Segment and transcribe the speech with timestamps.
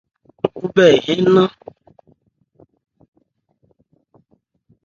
[0.51, 1.49] Lúkubhye ehɛ́n nnɛn.